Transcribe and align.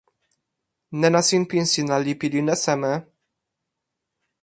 nena 0.99 1.19
sinpin 1.27 1.65
sina 1.73 1.95
li 2.05 2.13
pilin 2.19 2.51
e 2.53 2.55
seme? 2.63 2.93